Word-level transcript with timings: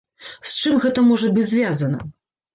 З 0.35 0.55
чым 0.61 0.79
гэта 0.85 1.03
можа 1.11 1.31
быць 1.37 1.45
звязана? 1.53 2.03